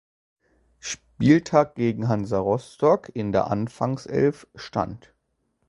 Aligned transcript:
Spieltag 0.79 1.75
gegen 1.75 2.07
Hansa 2.07 2.39
Rostock 2.39 3.11
in 3.13 3.31
der 3.31 3.51
Anfangself 3.51 4.47
stand. 4.55 5.13